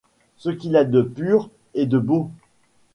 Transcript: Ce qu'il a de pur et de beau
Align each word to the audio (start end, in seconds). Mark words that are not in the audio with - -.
Ce 0.37 0.49
qu'il 0.49 0.77
a 0.77 0.83
de 0.83 1.03
pur 1.03 1.51
et 1.75 1.85
de 1.85 1.99
beau 1.99 2.31